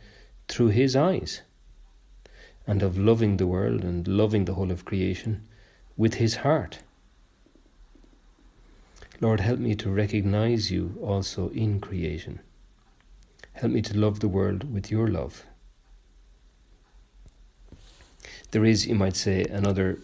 through 0.48 0.68
His 0.68 0.96
eyes, 0.96 1.42
and 2.66 2.82
of 2.82 2.98
loving 2.98 3.36
the 3.36 3.46
world 3.46 3.84
and 3.84 4.06
loving 4.08 4.44
the 4.44 4.54
whole 4.54 4.70
of 4.70 4.84
creation 4.84 5.46
with 5.96 6.14
His 6.14 6.36
heart. 6.36 6.78
Lord, 9.20 9.40
help 9.40 9.58
me 9.58 9.74
to 9.76 9.90
recognize 9.90 10.70
you 10.70 10.98
also 11.02 11.50
in 11.50 11.80
creation. 11.80 12.40
Help 13.52 13.72
me 13.72 13.82
to 13.82 13.98
love 13.98 14.20
the 14.20 14.28
world 14.28 14.72
with 14.72 14.90
your 14.90 15.08
love. 15.08 15.44
There 18.50 18.64
is, 18.64 18.86
you 18.86 18.94
might 18.96 19.16
say, 19.16 19.44
another 19.44 19.98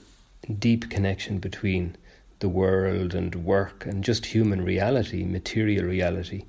deep 0.59 0.89
connection 0.89 1.39
between 1.39 1.97
the 2.39 2.49
world 2.49 3.15
and 3.15 3.35
work 3.35 3.87
and 3.87 4.05
just 4.05 4.27
human 4.27 4.63
reality, 4.63 5.25
material 5.25 5.85
reality, 5.85 6.45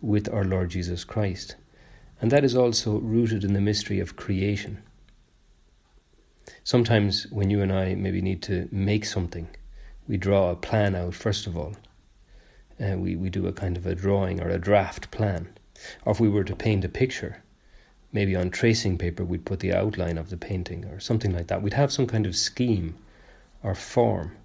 with 0.00 0.28
our 0.32 0.44
Lord 0.44 0.70
Jesus 0.70 1.02
Christ. 1.02 1.56
And 2.20 2.30
that 2.30 2.44
is 2.44 2.54
also 2.54 2.98
rooted 2.98 3.42
in 3.42 3.54
the 3.54 3.60
mystery 3.60 3.98
of 3.98 4.16
creation. 4.16 4.82
Sometimes, 6.62 7.26
when 7.30 7.50
you 7.50 7.62
and 7.62 7.72
I 7.72 7.94
maybe 7.94 8.20
need 8.20 8.42
to 8.42 8.68
make 8.70 9.04
something, 9.04 9.48
we 10.06 10.16
draw 10.16 10.50
a 10.50 10.56
plan 10.56 10.94
out 10.94 11.14
first 11.14 11.46
of 11.46 11.56
all. 11.56 11.74
Uh, 12.80 12.96
we, 12.96 13.16
we 13.16 13.28
do 13.28 13.46
a 13.46 13.52
kind 13.52 13.76
of 13.76 13.86
a 13.86 13.94
drawing 13.94 14.40
or 14.40 14.48
a 14.48 14.58
draft 14.58 15.10
plan. 15.10 15.48
Or 16.04 16.12
if 16.12 16.20
we 16.20 16.28
were 16.28 16.44
to 16.44 16.54
paint 16.54 16.84
a 16.84 16.88
picture, 16.88 17.42
maybe 18.12 18.34
on 18.34 18.50
tracing 18.50 18.98
paper 18.98 19.24
we'd 19.24 19.44
put 19.44 19.60
the 19.60 19.72
outline 19.72 20.18
of 20.18 20.30
the 20.30 20.36
painting 20.36 20.84
or 20.86 21.00
something 21.00 21.32
like 21.32 21.46
that. 21.48 21.62
We'd 21.62 21.74
have 21.74 21.92
some 21.92 22.06
kind 22.06 22.26
of 22.26 22.36
scheme 22.36 22.96
or 23.62 23.74
form. 23.74 24.36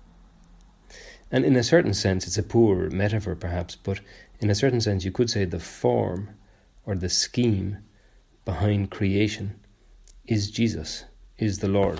And 1.31 1.43
in 1.43 1.55
a 1.55 1.63
certain 1.63 1.93
sense, 1.93 2.27
it's 2.27 2.37
a 2.37 2.43
poor 2.43 2.89
metaphor 2.89 3.35
perhaps, 3.35 3.75
but 3.75 3.99
in 4.39 4.49
a 4.49 4.55
certain 4.55 4.81
sense, 4.81 5.03
you 5.03 5.11
could 5.11 5.29
say 5.29 5.45
the 5.45 5.59
form 5.59 6.29
or 6.85 6.95
the 6.95 7.09
scheme 7.09 7.77
behind 8.43 8.91
creation 8.91 9.59
is 10.27 10.51
Jesus, 10.51 11.05
is 11.37 11.59
the 11.59 11.67
Lord. 11.67 11.99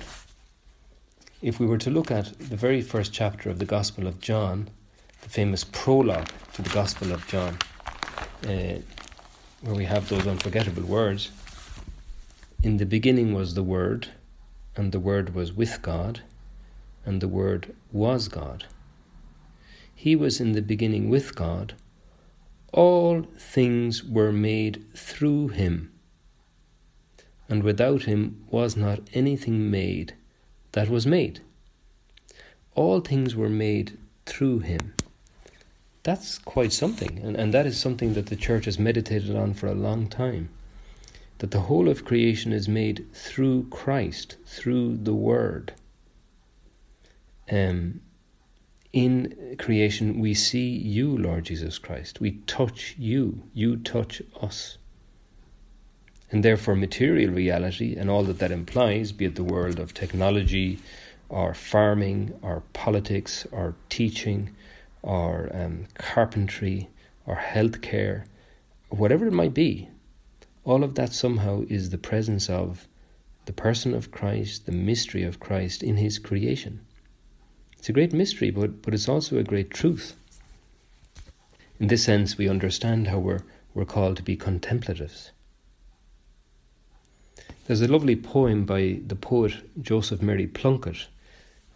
If 1.42 1.60
we 1.60 1.66
were 1.66 1.78
to 1.80 1.90
look 1.90 2.12
at 2.12 2.38
the 2.40 2.56
very 2.56 2.82
first 2.82 3.14
chapter 3.14 3.50
of 3.50 3.60
the 3.60 3.66
Gospel 3.66 4.08
of 4.08 4.20
John, 4.20 4.70
the 5.22 5.30
famous 5.30 5.64
prologue 5.64 6.30
to 6.54 6.62
the 6.62 6.70
Gospel 6.70 7.12
of 7.12 7.28
John, 7.28 7.58
uh, 8.44 8.80
where 9.62 9.76
we 9.76 9.86
have 9.86 10.08
those 10.10 10.28
unforgettable 10.28 10.84
words 10.84 11.32
In 12.66 12.78
the 12.78 12.86
beginning 12.88 13.32
was 13.36 13.54
the 13.54 13.62
Word, 13.62 14.08
and 14.76 14.92
the 14.92 15.00
Word 15.00 15.36
was 15.36 15.54
with 15.54 15.84
God, 15.84 16.22
and 17.06 17.22
the 17.22 17.28
Word 17.28 17.76
was 17.92 18.28
God. 18.28 18.66
He 19.94 20.16
was 20.16 20.42
in 20.42 20.54
the 20.54 20.64
beginning 20.64 21.08
with 21.08 21.36
God. 21.36 21.76
All 22.74 23.28
things 23.38 24.04
were 24.04 24.32
made 24.32 24.84
through 24.96 25.50
him, 25.50 25.92
and 27.48 27.62
without 27.62 28.06
him 28.06 28.44
was 28.50 28.76
not 28.76 29.12
anything 29.14 29.70
made 29.70 30.16
that 30.72 30.90
was 30.90 31.06
made. 31.06 31.42
All 32.74 33.00
things 33.00 33.36
were 33.36 33.48
made 33.48 33.96
through 34.26 34.62
him. 34.62 34.96
That's 36.02 36.40
quite 36.40 36.74
something, 36.74 37.20
and, 37.20 37.36
and 37.36 37.54
that 37.54 37.68
is 37.68 37.80
something 37.80 38.16
that 38.16 38.26
the 38.26 38.36
church 38.36 38.66
has 38.66 38.80
meditated 38.80 39.36
on 39.36 39.54
for 39.54 39.68
a 39.68 39.76
long 39.76 40.08
time. 40.08 40.50
That 41.40 41.52
the 41.52 41.62
whole 41.62 41.90
of 41.90 42.06
creation 42.06 42.54
is 42.54 42.68
made 42.68 43.08
through 43.14 43.68
Christ, 43.70 44.38
through 44.46 44.98
the 44.98 45.14
Word. 45.14 45.74
Um, 47.52 48.02
in 48.94 49.56
creation, 49.60 50.20
we 50.22 50.34
see 50.34 50.70
you, 50.70 51.18
Lord 51.18 51.44
Jesus 51.44 51.78
Christ. 51.78 52.22
We 52.22 52.40
touch 52.48 52.96
you. 52.98 53.44
You 53.54 53.76
touch 53.76 54.22
us. 54.42 54.78
And 56.32 56.44
therefore, 56.44 56.76
material 56.76 57.32
reality 57.34 57.96
and 57.96 58.10
all 58.10 58.24
that 58.24 58.40
that 58.40 58.52
implies, 58.52 59.12
be 59.12 59.26
it 59.26 59.36
the 59.36 59.44
world 59.44 59.80
of 59.80 59.94
technology, 59.94 60.80
or 61.28 61.54
farming, 61.54 62.34
or 62.42 62.64
politics, 62.72 63.46
or 63.52 63.76
teaching, 63.90 64.56
or 65.02 65.50
um, 65.54 65.88
carpentry, 65.96 66.90
or 67.26 67.36
healthcare, 67.36 68.26
whatever 68.90 69.28
it 69.28 69.34
might 69.34 69.54
be, 69.54 69.90
all 70.66 70.84
of 70.84 70.96
that 70.96 71.14
somehow 71.14 71.64
is 71.70 71.92
the 71.92 71.98
presence 71.98 72.50
of 72.50 72.88
the 73.46 73.54
person 73.54 73.94
of 73.94 74.12
Christ, 74.12 74.66
the 74.66 74.72
mystery 74.72 75.24
of 75.24 75.40
Christ 75.40 75.84
in 75.84 75.98
his 75.98 76.18
creation. 76.18 76.82
It's 77.78 77.88
a 77.88 77.94
great 77.94 78.14
mystery, 78.14 78.50
but, 78.50 78.82
but 78.82 78.96
it's 78.96 79.08
also 79.08 79.38
a 79.38 79.44
great 79.44 79.70
truth. 79.70 80.16
In 81.80 81.88
this 81.88 82.04
sense, 82.04 82.38
we 82.38 82.50
understand 82.50 83.08
how 83.08 83.20
we're, 83.20 83.44
we're 83.76 83.86
called 83.86 84.18
to 84.18 84.24
be 84.24 84.36
contemplatives. 84.36 85.32
There's 87.68 87.82
a 87.82 87.88
lovely 87.88 88.16
poem 88.16 88.66
by 88.66 89.02
the 89.06 89.16
poet 89.16 89.54
Joseph 89.80 90.22
Mary 90.22 90.48
Plunkett, 90.48 91.08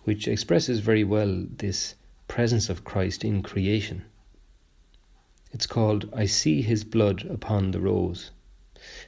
which 0.03 0.27
expresses 0.27 0.79
very 0.79 1.03
well 1.03 1.45
this 1.57 1.93
presence 2.27 2.69
of 2.69 2.83
Christ 2.83 3.23
in 3.23 3.43
creation. 3.43 4.05
It's 5.51 5.67
called 5.67 6.11
I 6.15 6.25
See 6.25 6.63
His 6.63 6.83
Blood 6.83 7.25
Upon 7.29 7.71
the 7.71 7.79
Rose. 7.79 8.31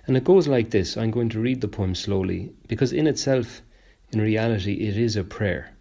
And 0.07 0.17
it 0.17 0.23
goes 0.23 0.47
like 0.47 0.71
this 0.71 0.97
I'm 0.97 1.11
going 1.11 1.29
to 1.29 1.39
read 1.39 1.61
the 1.61 1.67
poem 1.67 1.95
slowly, 1.95 2.53
because 2.67 2.91
in 2.91 3.07
itself, 3.07 3.61
in 4.11 4.19
reality, 4.19 4.73
it 4.73 4.97
is 4.97 5.15
a 5.15 5.23
prayer. 5.23 5.73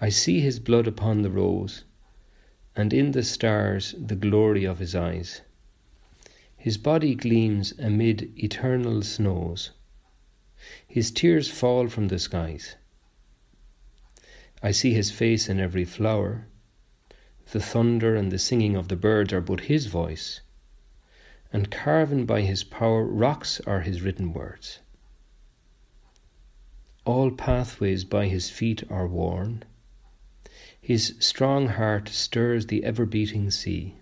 I 0.00 0.10
see 0.10 0.40
his 0.40 0.58
blood 0.60 0.86
upon 0.86 1.22
the 1.22 1.30
rose, 1.30 1.84
and 2.76 2.92
in 2.92 3.12
the 3.12 3.22
stars 3.22 3.94
the 3.98 4.14
glory 4.14 4.64
of 4.64 4.78
his 4.78 4.94
eyes. 4.94 5.40
His 6.56 6.76
body 6.76 7.14
gleams 7.14 7.72
amid 7.78 8.32
eternal 8.36 9.02
snows. 9.02 9.70
His 10.86 11.10
tears 11.10 11.48
fall 11.48 11.88
from 11.88 12.08
the 12.08 12.18
skies. 12.18 12.76
I 14.62 14.72
see 14.72 14.92
his 14.92 15.10
face 15.10 15.48
in 15.48 15.60
every 15.60 15.84
flower. 15.84 16.46
The 17.52 17.60
thunder 17.60 18.16
and 18.16 18.32
the 18.32 18.38
singing 18.38 18.74
of 18.74 18.88
the 18.88 18.96
birds 18.96 19.32
are 19.32 19.40
but 19.40 19.60
his 19.60 19.86
voice, 19.86 20.40
and 21.56 21.70
carven 21.70 22.26
by 22.26 22.42
his 22.42 22.62
power, 22.62 23.02
rocks 23.02 23.62
are 23.66 23.80
his 23.80 24.02
written 24.02 24.34
words. 24.34 24.80
All 27.06 27.30
pathways 27.30 28.04
by 28.04 28.26
his 28.26 28.50
feet 28.50 28.84
are 28.90 29.06
worn 29.06 29.64
his 30.86 31.14
strong 31.18 31.66
heart 31.66 32.08
stirs 32.10 32.66
the 32.66 32.84
ever 32.84 33.06
beating 33.06 33.50
sea. 33.50 33.94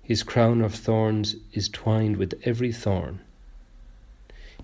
His 0.00 0.22
crown 0.22 0.62
of 0.62 0.74
thorns 0.74 1.34
is 1.52 1.68
twined 1.68 2.18
with 2.18 2.40
every 2.44 2.72
thorn. 2.72 3.20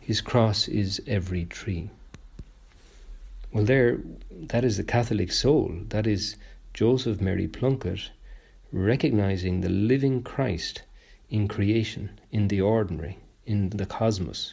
His 0.00 0.20
cross 0.20 0.68
is 0.68 1.02
every 1.07 1.44
tree. 1.44 1.90
Well, 3.52 3.64
there, 3.64 3.98
that 4.31 4.64
is 4.64 4.76
the 4.76 4.85
Catholic 4.85 5.33
soul. 5.33 5.81
That 5.88 6.07
is 6.07 6.37
Joseph 6.72 7.20
Mary 7.20 7.48
Plunkett 7.48 8.11
recognizing 8.72 9.61
the 9.61 9.68
living 9.68 10.22
Christ 10.22 10.81
in 11.33 11.49
creation, 11.49 12.21
in 12.31 12.49
the 12.49 12.61
ordinary, 12.61 13.18
in 13.47 13.71
the 13.71 13.87
cosmos. 13.87 14.53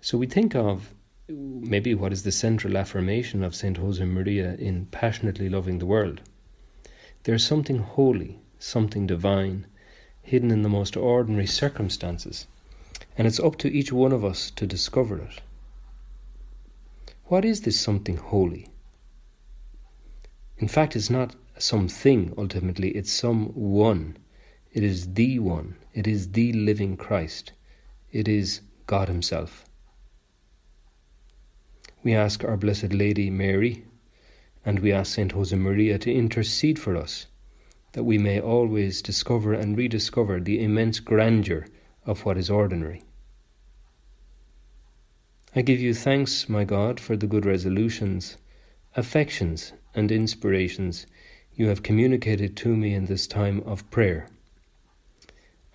So 0.00 0.16
we 0.16 0.26
think 0.26 0.56
of 0.56 0.94
maybe 1.28 1.94
what 1.94 2.14
is 2.14 2.22
the 2.22 2.32
central 2.32 2.78
affirmation 2.78 3.44
of 3.44 3.54
St. 3.54 3.78
Josemaria 3.78 4.58
in 4.58 4.86
passionately 4.86 5.50
loving 5.50 5.80
the 5.80 5.86
world. 5.86 6.22
There's 7.24 7.44
something 7.44 7.76
holy, 7.76 8.38
something 8.58 9.06
divine, 9.06 9.66
hidden 10.22 10.50
in 10.50 10.62
the 10.62 10.70
most 10.70 10.96
ordinary 10.96 11.46
circumstances, 11.46 12.46
and 13.18 13.26
it's 13.26 13.38
up 13.38 13.58
to 13.58 13.70
each 13.70 13.92
one 13.92 14.12
of 14.12 14.24
us 14.24 14.50
to 14.52 14.66
discover 14.66 15.18
it. 15.18 15.42
What 17.26 17.44
is 17.44 17.60
this 17.60 17.78
something 17.78 18.16
holy? 18.16 18.68
In 20.56 20.68
fact, 20.68 20.96
it's 20.96 21.10
not 21.10 21.34
something 21.58 22.32
ultimately, 22.38 22.92
it's 22.92 23.12
some 23.12 23.48
one. 23.48 24.16
It 24.78 24.84
is 24.84 25.14
the 25.14 25.40
one. 25.40 25.74
It 25.92 26.06
is 26.06 26.30
the 26.30 26.52
living 26.52 26.96
Christ. 26.96 27.50
It 28.12 28.28
is 28.28 28.60
God 28.86 29.08
Himself. 29.08 29.64
We 32.04 32.14
ask 32.14 32.44
Our 32.44 32.56
Blessed 32.56 32.92
Lady 32.92 33.28
Mary 33.28 33.82
and 34.64 34.78
we 34.78 34.92
ask 34.92 35.16
Saint 35.16 35.34
Josemaria 35.34 35.98
to 36.02 36.14
intercede 36.14 36.78
for 36.78 36.96
us, 36.96 37.26
that 37.94 38.04
we 38.04 38.18
may 38.18 38.40
always 38.40 39.02
discover 39.02 39.52
and 39.52 39.76
rediscover 39.76 40.38
the 40.38 40.62
immense 40.62 41.00
grandeur 41.00 41.66
of 42.06 42.24
what 42.24 42.38
is 42.38 42.48
ordinary. 42.48 43.02
I 45.56 45.62
give 45.62 45.80
you 45.80 45.92
thanks, 45.92 46.48
my 46.48 46.62
God, 46.62 47.00
for 47.00 47.16
the 47.16 47.26
good 47.26 47.44
resolutions, 47.44 48.36
affections, 48.94 49.72
and 49.92 50.12
inspirations 50.12 51.04
you 51.52 51.66
have 51.66 51.82
communicated 51.82 52.56
to 52.58 52.76
me 52.76 52.94
in 52.94 53.06
this 53.06 53.26
time 53.26 53.60
of 53.66 53.90
prayer. 53.90 54.28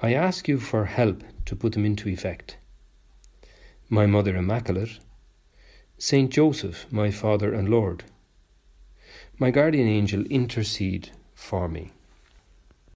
I 0.03 0.13
ask 0.13 0.49
you 0.49 0.59
for 0.59 0.83
help 0.83 1.23
to 1.45 1.55
put 1.55 1.71
them 1.71 1.85
into 1.85 2.09
effect. 2.09 2.57
My 3.89 4.05
Mother 4.05 4.35
Immaculate, 4.35 4.99
Saint 5.97 6.29
Joseph, 6.29 6.85
my 6.91 7.09
Father 7.09 7.53
and 7.53 7.69
Lord, 7.69 8.03
my 9.39 9.49
guardian 9.49 9.87
angel, 9.87 10.25
intercede 10.25 11.11
for 11.33 11.69
me. 11.69 11.93